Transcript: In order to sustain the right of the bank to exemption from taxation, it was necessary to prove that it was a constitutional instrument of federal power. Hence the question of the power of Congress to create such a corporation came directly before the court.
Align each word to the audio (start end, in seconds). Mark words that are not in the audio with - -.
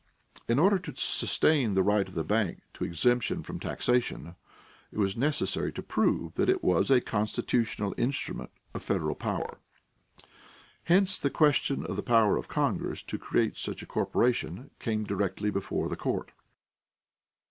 In 0.47 0.57
order 0.57 0.79
to 0.79 0.95
sustain 0.95 1.75
the 1.75 1.83
right 1.83 2.07
of 2.07 2.15
the 2.15 2.23
bank 2.23 2.61
to 2.73 2.83
exemption 2.83 3.43
from 3.43 3.59
taxation, 3.59 4.33
it 4.91 4.97
was 4.97 5.15
necessary 5.15 5.71
to 5.73 5.83
prove 5.83 6.33
that 6.33 6.49
it 6.49 6.63
was 6.63 6.89
a 6.89 7.01
constitutional 7.01 7.93
instrument 7.99 8.49
of 8.73 8.81
federal 8.81 9.13
power. 9.13 9.59
Hence 10.85 11.19
the 11.19 11.29
question 11.29 11.85
of 11.85 11.97
the 11.97 12.01
power 12.01 12.35
of 12.35 12.47
Congress 12.47 13.03
to 13.03 13.19
create 13.19 13.57
such 13.57 13.83
a 13.83 13.85
corporation 13.85 14.71
came 14.79 15.03
directly 15.03 15.51
before 15.51 15.87
the 15.87 15.95
court. 15.95 16.31